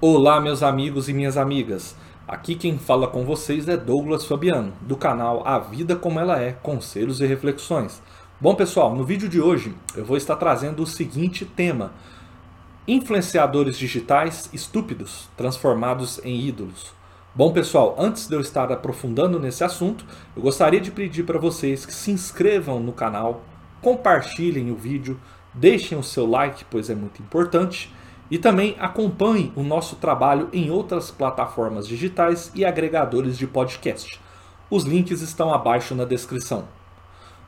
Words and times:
Olá, 0.00 0.40
meus 0.40 0.62
amigos 0.62 1.08
e 1.08 1.12
minhas 1.12 1.36
amigas. 1.36 1.96
Aqui 2.24 2.54
quem 2.54 2.78
fala 2.78 3.08
com 3.08 3.24
vocês 3.24 3.66
é 3.66 3.76
Douglas 3.76 4.24
Fabiano, 4.24 4.72
do 4.82 4.96
canal 4.96 5.42
A 5.44 5.58
Vida 5.58 5.96
Como 5.96 6.20
Ela 6.20 6.40
É, 6.40 6.52
Conselhos 6.52 7.20
e 7.20 7.26
Reflexões. 7.26 8.00
Bom, 8.40 8.54
pessoal, 8.54 8.94
no 8.94 9.02
vídeo 9.02 9.28
de 9.28 9.40
hoje 9.40 9.74
eu 9.96 10.04
vou 10.04 10.16
estar 10.16 10.36
trazendo 10.36 10.84
o 10.84 10.86
seguinte 10.86 11.44
tema: 11.44 11.92
Influenciadores 12.86 13.76
digitais 13.76 14.48
estúpidos 14.52 15.28
transformados 15.36 16.20
em 16.24 16.46
ídolos. 16.46 16.92
Bom, 17.34 17.52
pessoal, 17.52 17.96
antes 17.98 18.28
de 18.28 18.36
eu 18.36 18.40
estar 18.40 18.70
aprofundando 18.70 19.40
nesse 19.40 19.64
assunto, 19.64 20.04
eu 20.36 20.40
gostaria 20.40 20.80
de 20.80 20.92
pedir 20.92 21.24
para 21.24 21.40
vocês 21.40 21.84
que 21.84 21.92
se 21.92 22.12
inscrevam 22.12 22.78
no 22.78 22.92
canal, 22.92 23.42
compartilhem 23.82 24.70
o 24.70 24.76
vídeo, 24.76 25.18
deixem 25.52 25.98
o 25.98 26.04
seu 26.04 26.24
like, 26.24 26.64
pois 26.70 26.88
é 26.88 26.94
muito 26.94 27.20
importante 27.20 27.92
e 28.30 28.38
também 28.38 28.76
acompanhe 28.78 29.52
o 29.56 29.62
nosso 29.62 29.96
trabalho 29.96 30.48
em 30.52 30.70
outras 30.70 31.10
plataformas 31.10 31.86
digitais 31.86 32.52
e 32.54 32.64
agregadores 32.64 33.38
de 33.38 33.46
podcast. 33.46 34.20
Os 34.70 34.84
links 34.84 35.22
estão 35.22 35.52
abaixo 35.52 35.94
na 35.94 36.04
descrição. 36.04 36.68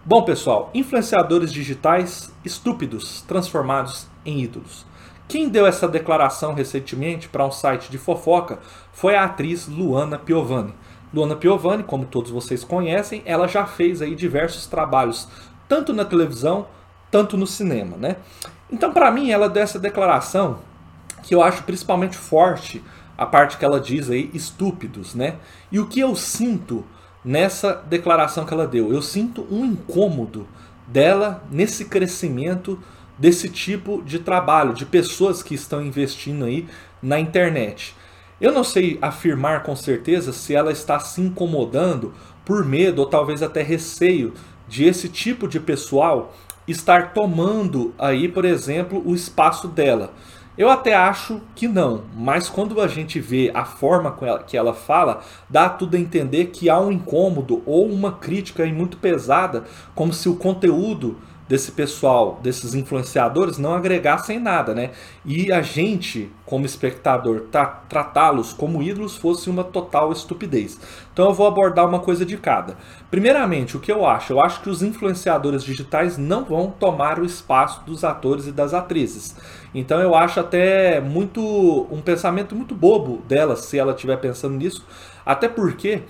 Bom, 0.05 0.23
pessoal, 0.23 0.70
influenciadores 0.73 1.53
digitais 1.53 2.33
estúpidos 2.43 3.20
transformados 3.23 4.06
em 4.25 4.41
ídolos. 4.41 4.87
Quem 5.29 5.48
deu 5.48 5.66
essa 5.66 5.87
declaração 5.87 6.55
recentemente 6.55 7.28
para 7.28 7.45
um 7.45 7.51
site 7.51 7.91
de 7.91 7.98
fofoca 7.98 8.59
foi 8.92 9.15
a 9.15 9.25
atriz 9.25 9.69
Luana 9.69 10.19
Piovani. 10.19 10.75
Luana 11.12 11.37
Piovani, 11.37 11.83
como 11.83 12.06
todos 12.06 12.31
vocês 12.31 12.65
conhecem, 12.65 13.23
ela 13.27 13.47
já 13.47 13.67
fez 13.67 14.01
aí 14.01 14.15
diversos 14.15 14.67
trabalhos, 14.67 15.28
tanto 15.69 15.92
na 15.92 16.05
televisão, 16.05 16.67
tanto 17.11 17.37
no 17.37 17.47
cinema, 17.47 17.97
né? 17.97 18.17
Então, 18.73 18.92
para 18.92 19.11
mim, 19.11 19.31
ela 19.31 19.48
deu 19.48 19.62
essa 19.62 19.78
declaração 19.78 20.61
que 21.23 21.35
eu 21.35 21.43
acho 21.43 21.63
principalmente 21.63 22.17
forte 22.17 22.83
a 23.17 23.27
parte 23.27 23.59
que 23.59 23.65
ela 23.65 23.81
diz 23.81 24.09
aí, 24.09 24.31
estúpidos, 24.33 25.15
né? 25.15 25.37
E 25.71 25.79
o 25.79 25.87
que 25.87 26.01
eu 26.01 26.17
sinto 26.17 26.85
nessa 27.25 27.75
declaração 27.75 28.47
que 28.47 28.55
ela 28.55 28.67
deu? 28.67 28.93
Eu 28.93 29.03
sinto 29.03 29.47
um 29.51 29.65
incômodo 29.65 30.48
dela 30.87 31.45
nesse 31.51 31.85
crescimento 31.85 32.79
desse 33.19 33.51
tipo 33.51 34.03
de 34.03 34.19
trabalho, 34.19 34.73
de 34.73 34.87
pessoas 34.87 35.43
que 35.43 35.55
estão 35.55 35.83
investindo 35.83 36.47
aí 36.47 36.67
na 37.03 37.21
internet. 37.21 37.95
Eu 38.41 38.53
não 38.53 38.65
sei 38.65 38.98
afirmar 39.03 39.63
com 39.63 39.77
certeza 39.77 40.33
se 40.33 40.55
ela 40.55 40.73
está 40.73 40.98
se 40.98 41.21
incomodando 41.21 42.15
por 42.43 42.65
medo 42.65 43.01
ou 43.01 43.07
talvez 43.07 43.43
até 43.43 43.63
receio 43.63 44.33
de 44.67 44.85
esse 44.85 45.11
tipo 45.11 45.47
de 45.47 45.61
pessoal 45.61 46.35
estar 46.67 47.13
tomando 47.13 47.93
aí, 47.98 48.29
por 48.29 48.47
exemplo, 48.47 49.03
o 49.05 49.15
espaço 49.15 49.69
dela. 49.69 50.15
Eu 50.61 50.69
até 50.69 50.94
acho 50.94 51.41
que 51.56 51.66
não, 51.66 52.03
mas 52.14 52.50
quando 52.50 52.83
a 52.83 52.86
gente 52.86 53.19
vê 53.19 53.50
a 53.55 53.64
forma 53.64 54.14
que 54.47 54.58
ela 54.58 54.75
fala, 54.75 55.22
dá 55.48 55.70
tudo 55.70 55.97
a 55.97 55.98
entender 55.98 56.48
que 56.48 56.69
há 56.69 56.78
um 56.78 56.92
incômodo 56.92 57.62
ou 57.64 57.89
uma 57.89 58.12
crítica 58.12 58.67
muito 58.67 58.98
pesada, 58.98 59.64
como 59.94 60.12
se 60.12 60.28
o 60.28 60.36
conteúdo 60.36 61.17
desse 61.51 61.73
pessoal, 61.73 62.39
desses 62.41 62.77
influenciadores, 62.77 63.59
não 63.59 63.75
agregassem 63.75 64.39
nada, 64.39 64.73
né? 64.73 64.93
E 65.25 65.51
a 65.51 65.61
gente, 65.61 66.31
como 66.47 66.65
espectador, 66.65 67.41
tá, 67.51 67.67
tratá-los 67.67 68.53
como 68.53 68.81
ídolos 68.81 69.17
fosse 69.17 69.51
uma 69.51 69.65
total 69.65 70.12
estupidez. 70.12 70.79
Então 71.12 71.27
eu 71.27 71.34
vou 71.34 71.48
abordar 71.48 71.89
uma 71.89 71.98
coisa 71.98 72.25
de 72.25 72.37
cada. 72.37 72.77
Primeiramente, 73.11 73.77
o 73.77 73.81
que 73.81 73.91
eu 73.91 74.07
acho? 74.07 74.33
Eu 74.33 74.41
acho 74.41 74.62
que 74.62 74.70
os 74.70 74.81
influenciadores 74.81 75.65
digitais 75.65 76.17
não 76.17 76.45
vão 76.45 76.70
tomar 76.70 77.19
o 77.19 77.25
espaço 77.25 77.85
dos 77.85 78.05
atores 78.05 78.47
e 78.47 78.53
das 78.53 78.73
atrizes. 78.73 79.35
Então 79.75 79.98
eu 79.98 80.14
acho 80.14 80.39
até 80.39 81.01
muito 81.01 81.41
um 81.91 82.01
pensamento 82.01 82.55
muito 82.55 82.77
bobo 82.77 83.23
dela, 83.27 83.57
se 83.57 83.77
ela 83.77 83.91
estiver 83.91 84.19
pensando 84.19 84.55
nisso, 84.55 84.86
até 85.27 85.48
porque 85.48 86.03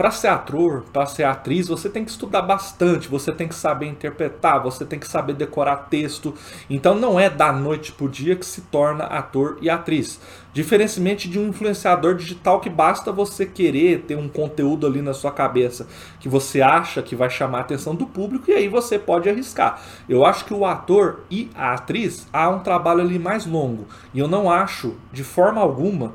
para 0.00 0.10
ser 0.10 0.28
ator, 0.28 0.82
para 0.94 1.04
ser 1.04 1.24
atriz, 1.24 1.68
você 1.68 1.86
tem 1.90 2.06
que 2.06 2.10
estudar 2.10 2.40
bastante, 2.40 3.06
você 3.06 3.30
tem 3.30 3.46
que 3.46 3.54
saber 3.54 3.86
interpretar, 3.86 4.62
você 4.62 4.82
tem 4.82 4.98
que 4.98 5.06
saber 5.06 5.34
decorar 5.34 5.76
texto. 5.90 6.32
Então 6.70 6.94
não 6.94 7.20
é 7.20 7.28
da 7.28 7.52
noite 7.52 7.92
pro 7.92 8.08
dia 8.08 8.34
que 8.34 8.46
se 8.46 8.62
torna 8.62 9.04
ator 9.04 9.58
e 9.60 9.68
atriz. 9.68 10.18
Diferentemente 10.54 11.28
de 11.28 11.38
um 11.38 11.48
influenciador 11.48 12.14
digital 12.14 12.60
que 12.60 12.70
basta 12.70 13.12
você 13.12 13.44
querer 13.44 14.04
ter 14.08 14.16
um 14.16 14.26
conteúdo 14.26 14.86
ali 14.86 15.02
na 15.02 15.12
sua 15.12 15.32
cabeça 15.32 15.86
que 16.18 16.30
você 16.30 16.62
acha 16.62 17.02
que 17.02 17.14
vai 17.14 17.28
chamar 17.28 17.58
a 17.58 17.60
atenção 17.60 17.94
do 17.94 18.06
público 18.06 18.50
e 18.50 18.54
aí 18.54 18.68
você 18.68 18.98
pode 18.98 19.28
arriscar. 19.28 19.82
Eu 20.08 20.24
acho 20.24 20.46
que 20.46 20.54
o 20.54 20.64
ator 20.64 21.24
e 21.30 21.50
a 21.54 21.74
atriz 21.74 22.26
há 22.32 22.48
um 22.48 22.60
trabalho 22.60 23.02
ali 23.02 23.18
mais 23.18 23.44
longo 23.44 23.86
e 24.14 24.18
eu 24.18 24.26
não 24.26 24.50
acho 24.50 24.94
de 25.12 25.22
forma 25.22 25.60
alguma 25.60 26.14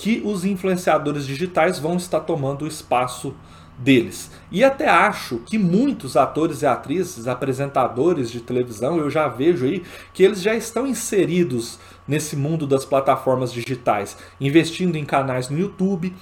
que 0.00 0.22
os 0.24 0.46
influenciadores 0.46 1.26
digitais 1.26 1.78
vão 1.78 1.96
estar 1.96 2.20
tomando 2.20 2.64
o 2.64 2.66
espaço 2.66 3.34
deles. 3.76 4.30
E 4.50 4.64
até 4.64 4.88
acho 4.88 5.40
que 5.40 5.58
muitos 5.58 6.16
atores 6.16 6.62
e 6.62 6.66
atrizes, 6.66 7.28
apresentadores 7.28 8.30
de 8.30 8.40
televisão, 8.40 8.96
eu 8.96 9.10
já 9.10 9.28
vejo 9.28 9.66
aí 9.66 9.82
que 10.14 10.22
eles 10.22 10.40
já 10.40 10.54
estão 10.54 10.86
inseridos 10.86 11.78
nesse 12.08 12.34
mundo 12.34 12.66
das 12.66 12.86
plataformas 12.86 13.52
digitais, 13.52 14.16
investindo 14.40 14.96
em 14.96 15.04
canais 15.04 15.50
no 15.50 15.58
YouTube, 15.58 16.14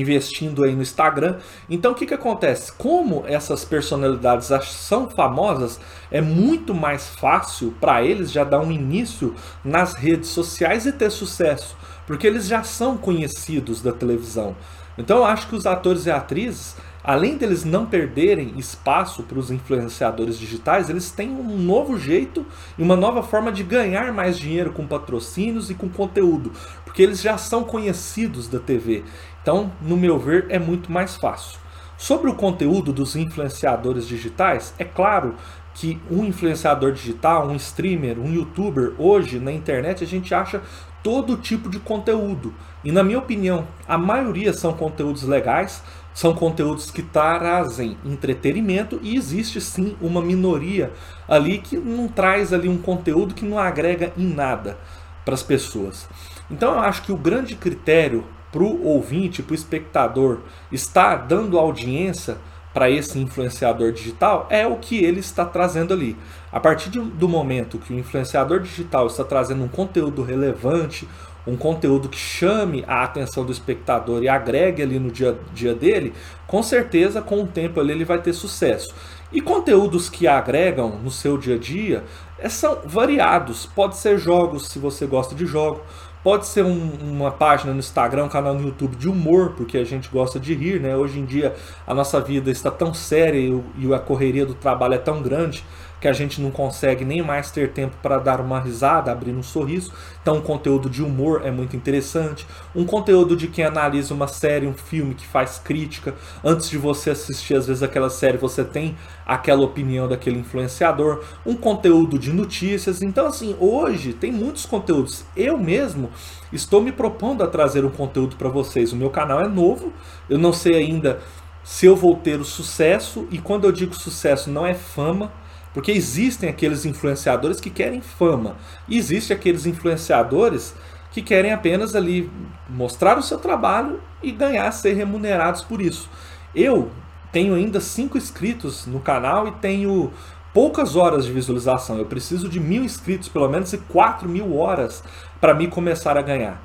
investindo 0.00 0.64
aí 0.64 0.74
no 0.74 0.82
Instagram. 0.82 1.38
Então 1.68 1.92
o 1.92 1.94
que, 1.94 2.06
que 2.06 2.14
acontece? 2.14 2.72
Como 2.72 3.24
essas 3.26 3.64
personalidades 3.64 4.48
são 4.70 5.08
famosas, 5.08 5.80
é 6.10 6.20
muito 6.20 6.74
mais 6.74 7.08
fácil 7.08 7.74
para 7.80 8.02
eles 8.02 8.30
já 8.30 8.44
dar 8.44 8.60
um 8.60 8.72
início 8.72 9.34
nas 9.64 9.94
redes 9.94 10.30
sociais 10.30 10.86
e 10.86 10.92
ter 10.92 11.10
sucesso 11.10 11.76
porque 12.06 12.26
eles 12.26 12.46
já 12.46 12.62
são 12.62 12.96
conhecidos 12.96 13.80
da 13.80 13.92
televisão. 13.92 14.56
Então 14.96 15.18
eu 15.18 15.24
acho 15.24 15.48
que 15.48 15.56
os 15.56 15.66
atores 15.66 16.06
e 16.06 16.10
atrizes, 16.10 16.76
além 17.02 17.36
deles 17.36 17.64
não 17.64 17.84
perderem 17.84 18.56
espaço 18.56 19.24
para 19.24 19.38
os 19.38 19.50
influenciadores 19.50 20.38
digitais, 20.38 20.88
eles 20.88 21.10
têm 21.10 21.30
um 21.30 21.58
novo 21.58 21.98
jeito 21.98 22.46
e 22.78 22.82
uma 22.82 22.94
nova 22.94 23.22
forma 23.22 23.50
de 23.50 23.64
ganhar 23.64 24.12
mais 24.12 24.38
dinheiro 24.38 24.72
com 24.72 24.86
patrocínios 24.86 25.68
e 25.68 25.74
com 25.74 25.88
conteúdo, 25.88 26.52
porque 26.84 27.02
eles 27.02 27.20
já 27.20 27.36
são 27.36 27.64
conhecidos 27.64 28.46
da 28.46 28.60
TV. 28.60 29.02
Então, 29.44 29.70
no 29.82 29.94
meu 29.94 30.18
ver, 30.18 30.46
é 30.48 30.58
muito 30.58 30.90
mais 30.90 31.16
fácil. 31.16 31.58
Sobre 31.98 32.30
o 32.30 32.34
conteúdo 32.34 32.94
dos 32.94 33.14
influenciadores 33.14 34.08
digitais, 34.08 34.72
é 34.78 34.84
claro 34.84 35.34
que 35.74 36.00
um 36.10 36.24
influenciador 36.24 36.92
digital, 36.92 37.46
um 37.46 37.56
streamer, 37.56 38.18
um 38.18 38.32
youtuber, 38.32 38.94
hoje 38.96 39.38
na 39.38 39.52
internet 39.52 40.02
a 40.02 40.06
gente 40.06 40.34
acha 40.34 40.62
todo 41.02 41.36
tipo 41.36 41.68
de 41.68 41.78
conteúdo. 41.78 42.54
E 42.82 42.90
na 42.90 43.04
minha 43.04 43.18
opinião, 43.18 43.68
a 43.86 43.98
maioria 43.98 44.54
são 44.54 44.72
conteúdos 44.72 45.24
legais, 45.24 45.82
são 46.14 46.32
conteúdos 46.32 46.90
que 46.90 47.02
trazem 47.02 47.98
entretenimento 48.02 48.98
e 49.02 49.14
existe 49.14 49.60
sim 49.60 49.94
uma 50.00 50.22
minoria 50.22 50.90
ali 51.28 51.58
que 51.58 51.76
não 51.76 52.08
traz 52.08 52.50
ali 52.50 52.66
um 52.66 52.78
conteúdo 52.78 53.34
que 53.34 53.44
não 53.44 53.58
agrega 53.58 54.10
em 54.16 54.32
nada 54.32 54.78
para 55.22 55.34
as 55.34 55.42
pessoas. 55.42 56.08
Então 56.50 56.72
eu 56.72 56.80
acho 56.80 57.02
que 57.02 57.12
o 57.12 57.16
grande 57.16 57.54
critério 57.56 58.24
para 58.54 58.62
o 58.62 58.86
ouvinte, 58.86 59.42
para 59.42 59.50
o 59.50 59.56
espectador 59.56 60.38
estar 60.70 61.26
dando 61.26 61.58
audiência 61.58 62.36
para 62.72 62.88
esse 62.88 63.18
influenciador 63.18 63.90
digital 63.90 64.46
é 64.48 64.64
o 64.64 64.76
que 64.76 65.02
ele 65.02 65.18
está 65.18 65.44
trazendo 65.44 65.92
ali. 65.92 66.16
A 66.52 66.60
partir 66.60 66.88
de, 66.88 67.00
do 67.00 67.28
momento 67.28 67.78
que 67.78 67.92
o 67.92 67.98
influenciador 67.98 68.60
digital 68.60 69.08
está 69.08 69.24
trazendo 69.24 69.64
um 69.64 69.68
conteúdo 69.68 70.22
relevante, 70.22 71.08
um 71.44 71.56
conteúdo 71.56 72.08
que 72.08 72.16
chame 72.16 72.84
a 72.86 73.02
atenção 73.02 73.44
do 73.44 73.50
espectador 73.50 74.22
e 74.22 74.28
agregue 74.28 74.82
ali 74.82 75.00
no 75.00 75.10
dia 75.10 75.30
a 75.30 75.52
dia 75.52 75.74
dele, 75.74 76.14
com 76.46 76.62
certeza 76.62 77.20
com 77.20 77.42
o 77.42 77.46
tempo 77.48 77.80
ali 77.80 77.90
ele 77.90 78.04
vai 78.04 78.22
ter 78.22 78.32
sucesso. 78.32 78.94
E 79.32 79.40
conteúdos 79.40 80.08
que 80.08 80.28
agregam 80.28 80.96
no 81.02 81.10
seu 81.10 81.36
dia 81.36 81.56
a 81.56 81.58
dia 81.58 82.04
é, 82.38 82.48
são 82.48 82.78
variados. 82.84 83.66
Pode 83.66 83.96
ser 83.96 84.16
jogos, 84.16 84.68
se 84.68 84.78
você 84.78 85.06
gosta 85.06 85.34
de 85.34 85.44
jogo, 85.44 85.82
Pode 86.24 86.46
ser 86.46 86.64
um, 86.64 86.90
uma 87.02 87.30
página 87.30 87.70
no 87.74 87.78
Instagram, 87.78 88.24
um 88.24 88.28
canal 88.30 88.54
no 88.54 88.62
YouTube 88.62 88.96
de 88.96 89.06
humor, 89.10 89.52
porque 89.54 89.76
a 89.76 89.84
gente 89.84 90.08
gosta 90.08 90.40
de 90.40 90.54
rir, 90.54 90.80
né? 90.80 90.96
Hoje 90.96 91.20
em 91.20 91.26
dia 91.26 91.54
a 91.86 91.92
nossa 91.92 92.18
vida 92.18 92.50
está 92.50 92.70
tão 92.70 92.94
séria 92.94 93.38
e, 93.38 93.62
e 93.76 93.92
a 93.92 93.98
correria 93.98 94.46
do 94.46 94.54
trabalho 94.54 94.94
é 94.94 94.98
tão 94.98 95.20
grande 95.20 95.62
que 96.04 96.08
a 96.08 96.12
gente 96.12 96.38
não 96.38 96.50
consegue 96.50 97.02
nem 97.02 97.22
mais 97.22 97.50
ter 97.50 97.72
tempo 97.72 97.96
para 98.02 98.18
dar 98.18 98.38
uma 98.38 98.60
risada, 98.60 99.10
abrir 99.10 99.32
um 99.32 99.42
sorriso. 99.42 99.90
Então, 100.20 100.36
um 100.36 100.40
conteúdo 100.42 100.90
de 100.90 101.02
humor 101.02 101.40
é 101.42 101.50
muito 101.50 101.74
interessante. 101.74 102.46
Um 102.76 102.84
conteúdo 102.84 103.34
de 103.34 103.48
quem 103.48 103.64
analisa 103.64 104.12
uma 104.12 104.28
série, 104.28 104.66
um 104.66 104.74
filme 104.74 105.14
que 105.14 105.26
faz 105.26 105.58
crítica. 105.58 106.14
Antes 106.44 106.68
de 106.68 106.76
você 106.76 107.08
assistir, 107.08 107.54
às 107.54 107.68
vezes, 107.68 107.82
aquela 107.82 108.10
série, 108.10 108.36
você 108.36 108.62
tem 108.62 108.94
aquela 109.24 109.62
opinião 109.62 110.06
daquele 110.06 110.38
influenciador. 110.38 111.24
Um 111.46 111.56
conteúdo 111.56 112.18
de 112.18 112.30
notícias. 112.30 113.00
Então, 113.00 113.26
assim, 113.26 113.56
hoje 113.58 114.12
tem 114.12 114.30
muitos 114.30 114.66
conteúdos. 114.66 115.24
Eu 115.34 115.56
mesmo 115.56 116.10
estou 116.52 116.82
me 116.82 116.92
propondo 116.92 117.42
a 117.42 117.46
trazer 117.46 117.82
um 117.82 117.90
conteúdo 117.90 118.36
para 118.36 118.50
vocês. 118.50 118.92
O 118.92 118.96
meu 118.96 119.08
canal 119.08 119.40
é 119.40 119.48
novo, 119.48 119.90
eu 120.28 120.36
não 120.36 120.52
sei 120.52 120.76
ainda 120.76 121.20
se 121.62 121.86
eu 121.86 121.96
vou 121.96 122.14
ter 122.14 122.38
o 122.38 122.44
sucesso. 122.44 123.26
E 123.30 123.38
quando 123.38 123.64
eu 123.64 123.72
digo 123.72 123.94
sucesso, 123.94 124.50
não 124.50 124.66
é 124.66 124.74
fama 124.74 125.32
porque 125.74 125.90
existem 125.90 126.48
aqueles 126.48 126.86
influenciadores 126.86 127.60
que 127.60 127.68
querem 127.68 128.00
fama. 128.00 128.56
E 128.88 128.96
existem 128.96 129.36
aqueles 129.36 129.66
influenciadores 129.66 130.74
que 131.10 131.20
querem 131.20 131.52
apenas 131.52 131.94
ali 131.94 132.30
mostrar 132.68 133.18
o 133.18 133.22
seu 133.22 133.38
trabalho 133.38 134.00
e 134.22 134.30
ganhar, 134.30 134.70
ser 134.70 134.94
remunerados 134.94 135.62
por 135.62 135.82
isso. 135.82 136.08
Eu 136.54 136.90
tenho 137.32 137.54
ainda 137.54 137.80
cinco 137.80 138.16
inscritos 138.16 138.86
no 138.86 139.00
canal 139.00 139.48
e 139.48 139.52
tenho 139.52 140.12
poucas 140.52 140.94
horas 140.94 141.26
de 141.26 141.32
visualização. 141.32 141.98
Eu 141.98 142.06
preciso 142.06 142.48
de 142.48 142.60
mil 142.60 142.84
inscritos, 142.84 143.28
pelo 143.28 143.48
menos, 143.48 143.72
e 143.72 143.78
quatro 143.78 144.28
mil 144.28 144.56
horas 144.56 145.02
para 145.40 145.52
me 145.52 145.66
começar 145.66 146.16
a 146.16 146.22
ganhar 146.22 146.62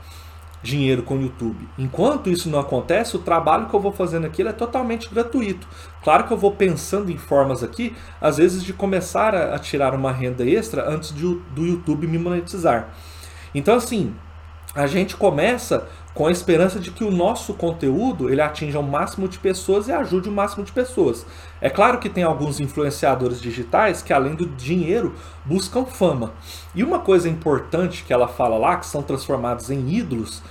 dinheiro 0.62 1.04
com 1.04 1.18
o 1.18 1.22
YouTube. 1.22 1.68
Enquanto 1.78 2.30
isso 2.30 2.50
não 2.50 2.60
acontece, 2.60 3.16
o 3.16 3.20
trabalho 3.20 3.68
que 3.68 3.74
eu 3.74 3.80
vou 3.80 3.92
fazendo 3.92 4.26
aqui 4.26 4.42
é 4.42 4.52
totalmente 4.52 5.10
gratuito. 5.10 5.68
Claro 6.04 6.26
que 6.26 6.34
eu 6.34 6.38
vou 6.38 6.52
pensando 6.52 7.12
em 7.12 7.18
formas 7.18 7.64
aqui, 7.64 7.96
às 8.20 8.38
vezes, 8.38 8.64
de 8.64 8.74
começar 8.74 9.36
a, 9.36 9.58
tirar 9.60 9.94
uma 9.94 10.12
renda 10.12 10.46
extra 10.46 10.90
antes 10.90 11.14
de, 11.14 11.22
do 11.22 11.66
YouTube 11.66 12.08
me 12.08 12.18
monetizar. 12.18 12.90
Então, 13.54 13.76
assim, 13.76 14.14
a 14.75 14.86
gente 14.86 15.16
começa 15.16 15.88
com 16.13 16.27
a 16.27 16.31
esperança 16.31 16.80
de 16.80 16.92
que 16.92 17.04
o 17.04 17.12
nosso 17.12 17.54
conteúdo 17.54 18.30
ele 18.30 18.42
atinja 18.42 18.80
o 18.80 18.83
máximo 18.83 19.27
de 19.27 19.39
pessoas 19.39 19.88
e 19.88 19.92
ajude 19.92 20.30
o 20.30 20.31
máximo 20.31 20.63
de 20.63 20.71
pessoas. 20.71 21.25
É 21.62 21.69
claro 21.69 22.00
que 22.00 22.10
tem 22.10 22.24
alguns 22.24 22.60
influenciadores 22.60 23.42
digitais 23.42 24.01
que, 24.01 24.13
além 24.13 24.36
do 24.36 24.45
dinheiro, 24.45 25.16
buscam 25.45 25.86
fama. 25.86 26.33
E 26.75 26.83
uma 26.83 27.00
coisa 27.00 27.30
importante 27.30 28.04
que 28.04 28.13
ela 28.13 28.27
fala 28.27 28.57
lá, 28.57 28.77
que 28.77 28.86
são 28.86 29.01
transformados 29.01 29.69
em 29.71 29.89
ídolos, 29.89 30.42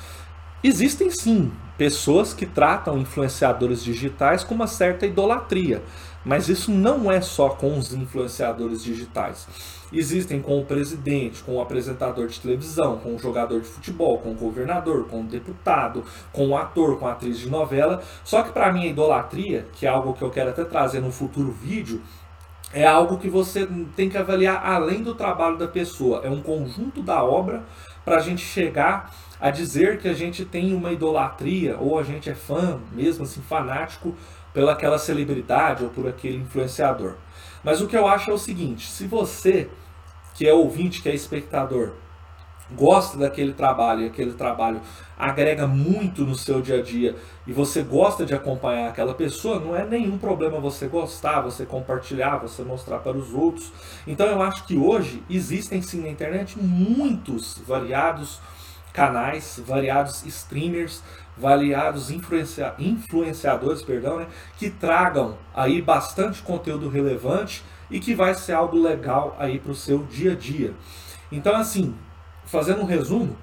existem 0.62 1.10
sim 1.10 1.52
pessoas 1.78 2.34
que 2.34 2.44
tratam 2.44 2.98
influenciadores 2.98 3.82
digitais 3.82 4.42
com 4.42 4.54
uma 4.54 4.66
certa 4.66 5.06
idolatria. 5.06 5.82
Mas 6.24 6.48
isso 6.48 6.72
não 6.72 7.10
é 7.10 7.20
só 7.20 7.50
com 7.50 7.78
os 7.78 7.94
influenciadores 7.94 8.82
digitais. 8.82 9.46
Existem 9.90 10.42
com 10.42 10.60
o 10.60 10.64
presidente, 10.66 11.42
com 11.42 11.54
o 11.54 11.60
apresentador 11.62 12.26
de 12.26 12.38
televisão, 12.38 12.98
com 12.98 13.14
o 13.14 13.18
jogador 13.18 13.60
de 13.60 13.68
futebol, 13.68 14.18
com 14.18 14.32
o 14.32 14.34
governador, 14.34 15.06
com 15.06 15.22
o 15.22 15.24
deputado, 15.24 16.04
com 16.32 16.48
o 16.48 16.56
ator, 16.56 16.98
com 16.98 17.06
a 17.06 17.12
atriz 17.12 17.38
de 17.38 17.48
novela. 17.48 18.02
Só 18.24 18.42
que 18.42 18.52
para 18.52 18.70
mim 18.72 18.82
a 18.82 18.88
idolatria, 18.88 19.66
que 19.72 19.86
é 19.86 19.88
algo 19.88 20.12
que 20.12 20.22
eu 20.22 20.30
quero 20.30 20.50
até 20.50 20.64
trazer 20.64 21.00
no 21.00 21.12
futuro 21.12 21.52
vídeo, 21.52 22.02
é 22.74 22.86
algo 22.86 23.16
que 23.16 23.30
você 23.30 23.66
tem 23.96 24.10
que 24.10 24.18
avaliar 24.18 24.62
além 24.62 25.02
do 25.02 25.14
trabalho 25.14 25.56
da 25.56 25.68
pessoa. 25.68 26.20
É 26.22 26.28
um 26.28 26.42
conjunto 26.42 27.00
da 27.00 27.22
obra 27.22 27.62
para 28.04 28.16
a 28.16 28.20
gente 28.20 28.42
chegar 28.42 29.10
a 29.40 29.50
dizer 29.50 29.98
que 29.98 30.08
a 30.08 30.14
gente 30.14 30.44
tem 30.44 30.74
uma 30.74 30.92
idolatria 30.92 31.76
ou 31.78 31.98
a 31.98 32.02
gente 32.02 32.28
é 32.28 32.34
fã, 32.34 32.80
mesmo 32.92 33.24
assim 33.24 33.40
fanático 33.40 34.14
pelaquela 34.52 34.98
celebridade 34.98 35.84
ou 35.84 35.90
por 35.90 36.08
aquele 36.08 36.38
influenciador. 36.38 37.14
Mas 37.62 37.80
o 37.80 37.86
que 37.86 37.96
eu 37.96 38.06
acho 38.06 38.30
é 38.30 38.34
o 38.34 38.38
seguinte: 38.38 38.88
se 38.88 39.06
você, 39.06 39.68
que 40.34 40.46
é 40.46 40.52
ouvinte, 40.52 41.02
que 41.02 41.08
é 41.08 41.14
espectador, 41.14 41.92
gosta 42.72 43.16
daquele 43.16 43.52
trabalho 43.52 44.02
e 44.02 44.06
aquele 44.06 44.32
trabalho 44.32 44.80
agrega 45.16 45.66
muito 45.66 46.24
no 46.24 46.34
seu 46.34 46.60
dia 46.60 46.78
a 46.78 46.82
dia 46.82 47.16
e 47.46 47.52
você 47.52 47.82
gosta 47.82 48.26
de 48.26 48.34
acompanhar 48.34 48.88
aquela 48.88 49.14
pessoa, 49.14 49.58
não 49.58 49.74
é 49.74 49.84
nenhum 49.84 50.18
problema 50.18 50.60
você 50.60 50.86
gostar, 50.86 51.40
você 51.40 51.64
compartilhar, 51.64 52.36
você 52.36 52.62
mostrar 52.62 52.98
para 52.98 53.16
os 53.16 53.32
outros. 53.32 53.72
Então 54.06 54.26
eu 54.26 54.42
acho 54.42 54.64
que 54.64 54.76
hoje 54.76 55.22
existem 55.30 55.80
sim 55.80 56.02
na 56.02 56.08
internet 56.08 56.58
muitos 56.58 57.58
variados 57.66 58.40
canais, 58.92 59.60
variados 59.64 60.24
streamers, 60.26 61.02
variados 61.36 62.10
influencia, 62.10 62.74
influenciadores, 62.78 63.82
perdão, 63.82 64.18
né, 64.18 64.26
que 64.56 64.70
tragam 64.70 65.36
aí 65.54 65.80
bastante 65.80 66.42
conteúdo 66.42 66.88
relevante 66.88 67.64
e 67.90 68.00
que 68.00 68.14
vai 68.14 68.34
ser 68.34 68.52
algo 68.52 68.80
legal 68.80 69.36
aí 69.38 69.58
para 69.58 69.72
o 69.72 69.76
seu 69.76 70.04
dia 70.04 70.32
a 70.32 70.36
dia. 70.36 70.74
Então, 71.30 71.54
assim, 71.54 71.94
fazendo 72.44 72.82
um 72.82 72.86
resumo, 72.86 73.36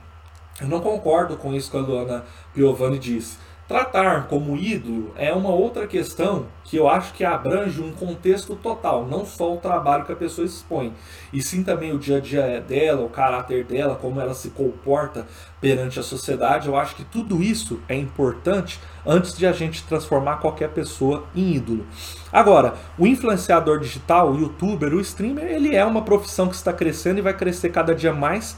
eu 0.60 0.68
não 0.68 0.80
concordo 0.80 1.38
com 1.38 1.54
isso 1.54 1.70
que 1.70 1.78
a 1.78 1.82
Luana 1.82 2.26
Piovani 2.54 3.00
disse. 3.00 3.38
Tratar 3.68 4.28
como 4.28 4.56
ídolo 4.56 5.12
é 5.16 5.34
uma 5.34 5.50
outra 5.50 5.88
questão 5.88 6.46
que 6.64 6.78
eu 6.78 6.88
acho 6.88 7.14
que 7.14 7.26
abrange 7.26 7.82
um 7.82 7.92
contexto 7.92 8.56
total, 8.56 9.08
não 9.08 9.26
só 9.26 9.56
o 9.56 9.58
trabalho 9.58 10.06
que 10.06 10.12
a 10.12 10.16
pessoa 10.16 10.46
expõe, 10.46 10.94
e 11.34 11.42
sim 11.42 11.64
também 11.64 11.92
o 11.92 11.98
dia 11.98 12.18
a 12.18 12.20
dia 12.20 12.62
dela, 12.62 13.04
o 13.04 13.10
caráter 13.10 13.64
dela, 13.64 13.96
como 13.96 14.22
ela 14.22 14.36
se 14.36 14.52
comporta 14.52 15.26
perante 15.60 16.00
a 16.00 16.04
sociedade. 16.04 16.68
Eu 16.68 16.78
acho 16.78 16.96
que 16.96 17.04
tudo 17.04 17.42
isso 17.42 17.80
é 17.90 17.96
importante 17.96 18.80
antes 19.04 19.36
de 19.36 19.48
a 19.48 19.52
gente 19.52 19.84
transformar 19.86 20.38
qualquer 20.38 20.70
pessoa 20.70 21.24
em 21.36 21.56
ídolo. 21.56 21.88
Agora, 22.32 22.76
o 23.00 23.08
influenciador 23.08 23.80
digital, 23.80 24.32
o 24.32 24.40
youtuber, 24.40 24.94
o 24.94 25.02
streamer, 25.02 25.46
ele 25.46 25.76
é 25.76 25.84
uma 25.84 26.04
profissão 26.04 26.48
que 26.48 26.56
está 26.56 26.72
crescendo 26.72 27.18
e 27.18 27.24
vai 27.24 27.34
crescer 27.34 27.70
cada 27.70 27.96
dia 27.96 28.14
mais, 28.14 28.56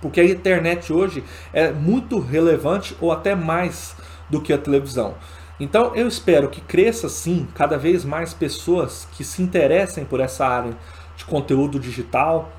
porque 0.00 0.18
a 0.18 0.24
internet 0.24 0.90
hoje 0.90 1.22
é 1.52 1.70
muito 1.70 2.18
relevante 2.18 2.96
ou 3.02 3.12
até 3.12 3.34
mais 3.34 3.99
do 4.30 4.40
que 4.40 4.52
a 4.52 4.58
televisão. 4.58 5.14
Então 5.58 5.94
eu 5.94 6.08
espero 6.08 6.48
que 6.48 6.60
cresça 6.60 7.08
sim 7.08 7.46
cada 7.54 7.76
vez 7.76 8.04
mais 8.04 8.32
pessoas 8.32 9.06
que 9.12 9.22
se 9.22 9.42
interessem 9.42 10.04
por 10.04 10.20
essa 10.20 10.46
área 10.46 10.76
de 11.16 11.24
conteúdo 11.26 11.78
digital, 11.78 12.50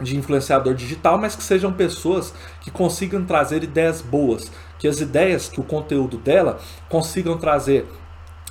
de 0.00 0.16
influenciador 0.16 0.74
digital, 0.74 1.18
mas 1.18 1.36
que 1.36 1.42
sejam 1.42 1.72
pessoas 1.72 2.34
que 2.60 2.70
consigam 2.70 3.24
trazer 3.24 3.62
ideias 3.62 4.02
boas, 4.02 4.50
que 4.78 4.88
as 4.88 5.00
ideias, 5.00 5.48
que 5.48 5.60
o 5.60 5.64
conteúdo 5.64 6.16
dela 6.16 6.58
consigam 6.88 7.38
trazer 7.38 7.86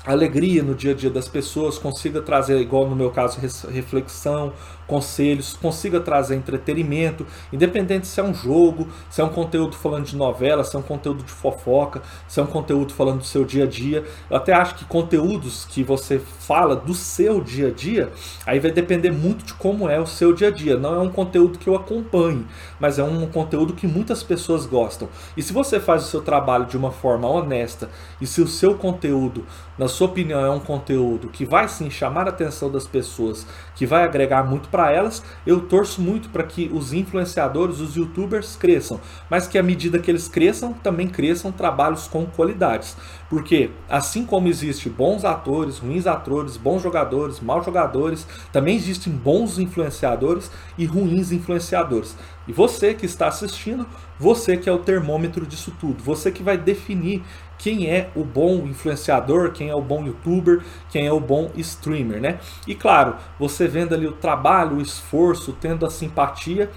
alegria 0.06 0.64
no 0.64 0.74
dia 0.74 0.92
a 0.92 0.96
dia 0.96 1.10
das 1.10 1.28
pessoas, 1.28 1.78
consiga 1.78 2.22
trazer, 2.22 2.60
igual 2.60 2.88
no 2.88 2.96
meu 2.96 3.12
caso, 3.12 3.40
reflexão, 3.70 4.54
conselhos, 4.92 5.54
consiga 5.54 6.02
trazer 6.02 6.36
entretenimento, 6.36 7.26
independente 7.54 8.06
se 8.08 8.20
é 8.20 8.24
um 8.24 8.34
jogo, 8.34 8.90
se 9.10 9.22
é 9.22 9.24
um 9.24 9.30
conteúdo 9.30 9.74
falando 9.74 10.04
de 10.04 10.18
novela, 10.18 10.66
se 10.66 10.76
é 10.76 10.80
um 10.80 10.82
conteúdo 10.82 11.24
de 11.24 11.32
fofoca, 11.32 12.02
se 12.28 12.42
é 12.42 12.44
um 12.44 12.48
conteúdo 12.48 12.94
falando 12.94 13.20
do 13.20 13.24
seu 13.24 13.46
dia 13.46 13.64
a 13.64 13.68
dia. 13.68 14.04
Eu 14.30 14.36
até 14.36 14.52
acho 14.52 14.76
que 14.76 14.84
conteúdos 14.84 15.64
que 15.64 15.82
você 15.82 16.20
fala 16.20 16.76
do 16.76 16.94
seu 16.94 17.40
dia 17.40 17.70
a 17.70 17.72
dia, 17.72 18.12
aí 18.46 18.60
vai 18.60 18.70
depender 18.70 19.12
muito 19.12 19.46
de 19.46 19.54
como 19.54 19.90
é 19.90 19.98
o 19.98 20.06
seu 20.06 20.34
dia 20.34 20.50
a 20.50 20.52
dia. 20.52 20.76
Não 20.76 20.94
é 20.94 21.00
um 21.00 21.10
conteúdo 21.10 21.58
que 21.58 21.70
eu 21.70 21.76
acompanhe, 21.76 22.46
mas 22.78 23.00
é 23.00 23.04
um 23.04 23.26
conteúdo 23.28 23.72
que 23.72 23.88
muitas 23.88 24.22
pessoas 24.22 24.66
gostam. 24.66 25.08
E 25.38 25.42
se 25.42 25.54
você 25.54 25.80
faz 25.80 26.04
o 26.04 26.08
seu 26.08 26.20
trabalho 26.20 26.66
de 26.66 26.76
uma 26.76 26.92
forma 26.92 27.30
honesta 27.30 27.90
e 28.20 28.28
se 28.28 28.42
o 28.42 28.48
seu 28.48 28.76
conteúdo, 28.76 29.46
na 29.78 29.88
sua 29.88 30.08
opinião, 30.08 30.46
é 30.46 30.50
um 30.50 30.60
conteúdo 30.60 31.30
que 31.30 31.46
vai 31.46 31.70
sim 31.70 31.90
chamar 31.90 32.28
a 32.28 32.30
atenção 32.30 32.70
das 32.70 32.86
pessoas, 32.86 33.48
que 33.74 33.86
vai 33.86 34.04
agregar 34.04 34.44
muito 34.44 34.68
para 34.68 34.81
para 34.82 34.92
elas, 34.92 35.24
eu 35.46 35.62
torço 35.62 36.02
muito 36.02 36.30
para 36.30 36.42
que 36.42 36.68
os 36.74 36.92
influenciadores, 36.92 37.80
os 37.80 37.96
youtubers 37.96 38.56
cresçam, 38.56 39.00
mas 39.30 39.48
que 39.48 39.60
à 39.60 39.62
medida 39.62 40.00
que 40.00 40.10
eles 40.10 40.28
cresçam, 40.28 40.74
também 40.74 41.08
cresçam 41.08 41.52
trabalhos 41.52 42.08
com 42.08 42.26
qualidades. 42.26 42.98
Porque 43.32 43.70
assim 43.88 44.26
como 44.26 44.50
existe 44.50 44.90
bons 44.90 45.24
atores, 45.24 45.78
ruins 45.78 46.06
atores, 46.06 46.58
bons 46.58 46.84
jogadores, 46.84 47.40
maus 47.40 47.66
jogadores, 47.66 48.28
também 48.52 48.76
existem 48.76 49.14
bons 49.14 49.58
influenciadores 49.58 50.52
e 50.78 50.86
ruins 50.86 51.32
influenciadores. 51.32 52.18
E 52.46 52.52
você 52.52 52.94
que 52.94 53.06
está 53.06 53.30
assistindo, 53.30 53.88
você 54.20 54.58
que 54.58 54.68
é 54.68 54.72
o 54.74 54.80
termômetro 54.80 55.46
disso 55.46 55.74
tudo, 55.80 56.04
você 56.04 56.30
que 56.30 56.44
vai 56.44 56.58
definir 56.58 57.24
quem 57.58 57.90
é 57.90 58.10
o 58.16 58.26
bom 58.26 58.66
influenciador, 58.66 59.52
quem 59.54 59.70
é 59.70 59.76
o 59.76 59.82
bom 59.82 60.04
youtuber, 60.04 60.62
quem 60.90 61.08
é 61.08 61.14
o 61.14 61.20
bom 61.20 61.52
streamer, 61.56 62.20
né? 62.20 62.40
E 62.68 62.76
claro, 62.76 63.16
você 63.40 63.66
vendo 63.66 63.96
ali 63.96 64.08
o 64.08 64.12
trabalho, 64.12 64.76
o 64.76 64.82
esforço, 64.82 65.56
tendo 65.62 65.86
a 65.86 65.90
simpatia, 65.90 66.70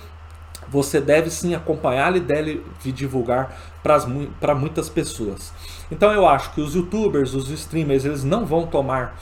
você 0.69 1.01
deve 1.01 1.31
sim 1.31 1.55
acompanhar 1.55 2.17
e 2.17 2.21
deve 2.21 2.63
divulgar 2.87 3.57
para 3.83 4.55
muitas 4.55 4.89
pessoas. 4.89 5.53
Então 5.91 6.13
eu 6.13 6.29
acho 6.29 6.53
que 6.53 6.61
os 6.61 6.75
youtubers, 6.75 7.35
os 7.35 7.51
streamers, 7.51 8.05
eles 8.05 8.25
não 8.25 8.47
vão 8.47 8.67
tomar 8.67 9.17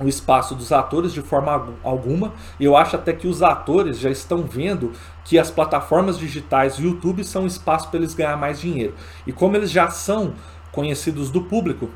o 0.00 0.08
espaço 0.08 0.54
dos 0.54 0.72
atores 0.72 1.12
de 1.12 1.20
forma 1.22 1.74
alguma. 1.84 2.32
E 2.58 2.64
eu 2.64 2.76
acho 2.76 2.96
até 2.96 3.12
que 3.12 3.28
os 3.28 3.42
atores 3.42 3.98
já 3.98 4.10
estão 4.10 4.42
vendo 4.42 4.92
que 5.24 5.38
as 5.38 5.50
plataformas 5.50 6.18
digitais, 6.18 6.78
o 6.78 6.82
YouTube, 6.82 7.22
são 7.22 7.46
espaço 7.46 7.88
para 7.88 7.98
eles 7.98 8.14
ganhar 8.14 8.36
mais 8.36 8.60
dinheiro. 8.60 8.94
E 9.26 9.32
como 9.32 9.56
eles 9.56 9.70
já 9.70 9.90
são 9.90 10.34
conhecidos 10.72 11.30
do 11.30 11.42
público, 11.42 11.90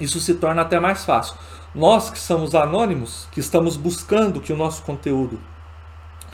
isso 0.00 0.20
se 0.20 0.34
torna 0.34 0.62
até 0.62 0.80
mais 0.80 1.04
fácil. 1.04 1.36
Nós 1.74 2.08
que 2.08 2.18
somos 2.18 2.54
anônimos, 2.54 3.28
que 3.32 3.40
estamos 3.40 3.76
buscando 3.76 4.40
que 4.40 4.52
o 4.52 4.56
nosso 4.56 4.82
conteúdo 4.82 5.38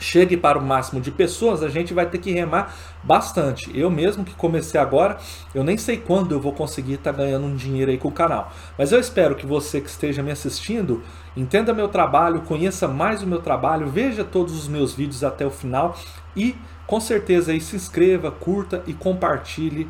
chegue 0.01 0.35
para 0.35 0.57
o 0.57 0.61
máximo 0.61 0.99
de 0.99 1.11
pessoas, 1.11 1.61
a 1.61 1.69
gente 1.69 1.93
vai 1.93 2.07
ter 2.07 2.17
que 2.17 2.31
remar 2.31 2.75
bastante. 3.03 3.71
Eu 3.77 3.89
mesmo 3.89 4.25
que 4.25 4.33
comecei 4.33 4.79
agora, 4.79 5.17
eu 5.53 5.63
nem 5.63 5.77
sei 5.77 5.97
quando 5.97 6.33
eu 6.33 6.41
vou 6.41 6.53
conseguir 6.53 6.95
estar 6.95 7.13
tá 7.13 7.17
ganhando 7.19 7.45
um 7.45 7.55
dinheiro 7.55 7.91
aí 7.91 7.97
com 7.97 8.07
o 8.07 8.11
canal. 8.11 8.51
Mas 8.77 8.91
eu 8.91 8.99
espero 8.99 9.35
que 9.35 9.45
você 9.45 9.79
que 9.79 9.89
esteja 9.89 10.23
me 10.23 10.31
assistindo 10.31 11.03
entenda 11.37 11.73
meu 11.73 11.87
trabalho, 11.87 12.41
conheça 12.41 12.87
mais 12.87 13.21
o 13.21 13.27
meu 13.27 13.39
trabalho, 13.39 13.87
veja 13.87 14.23
todos 14.23 14.53
os 14.57 14.67
meus 14.67 14.93
vídeos 14.93 15.23
até 15.23 15.45
o 15.45 15.51
final 15.51 15.95
e 16.35 16.55
com 16.87 16.99
certeza 16.99 17.51
aí 17.51 17.61
se 17.61 17.75
inscreva, 17.75 18.31
curta 18.31 18.83
e 18.87 18.93
compartilhe 18.93 19.87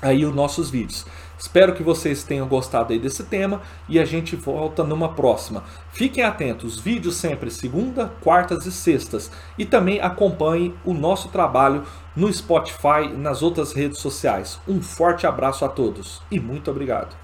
aí 0.00 0.24
os 0.24 0.34
nossos 0.34 0.70
vídeos. 0.70 1.06
Espero 1.38 1.74
que 1.74 1.82
vocês 1.82 2.22
tenham 2.22 2.46
gostado 2.46 2.92
aí 2.92 2.98
desse 2.98 3.24
tema 3.24 3.60
e 3.88 3.98
a 3.98 4.04
gente 4.04 4.36
volta 4.36 4.84
numa 4.84 5.10
próxima. 5.14 5.64
Fiquem 5.92 6.24
atentos, 6.24 6.78
vídeos 6.78 7.16
sempre 7.16 7.50
segunda, 7.50 8.12
quartas 8.20 8.66
e 8.66 8.72
sextas. 8.72 9.30
E 9.58 9.64
também 9.64 10.00
acompanhem 10.00 10.74
o 10.84 10.94
nosso 10.94 11.28
trabalho 11.28 11.84
no 12.16 12.32
Spotify, 12.32 13.08
nas 13.16 13.42
outras 13.42 13.72
redes 13.72 13.98
sociais. 13.98 14.60
Um 14.66 14.80
forte 14.80 15.26
abraço 15.26 15.64
a 15.64 15.68
todos 15.68 16.22
e 16.30 16.38
muito 16.38 16.70
obrigado. 16.70 17.23